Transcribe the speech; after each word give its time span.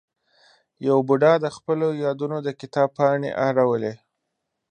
یوه 0.85 1.01
بوډا 1.07 1.33
د 1.43 1.47
خپلو 1.55 1.87
یادونو 2.03 2.37
د 2.43 2.49
کتاب 2.59 2.89
پاڼې 2.97 3.31
اړولې. 3.47 3.93